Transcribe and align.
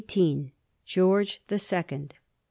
GEORGE 0.83 1.41
THE 1.47 1.59
SECOND. 1.59 2.15